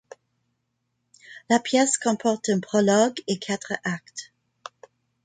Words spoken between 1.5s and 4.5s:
La pièce comporte un prologue et quatre actes.